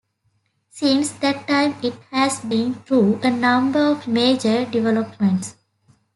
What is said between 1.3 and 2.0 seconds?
time it